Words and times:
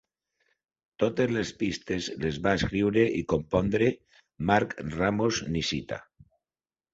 Totes 1.01 1.33
les 1.35 1.51
pistes 1.59 2.07
les 2.23 2.39
va 2.47 2.53
escriure 2.61 3.03
i 3.19 3.21
compondre 3.35 3.91
Mark 4.53 4.75
Ramos-Nishita. 4.97 6.01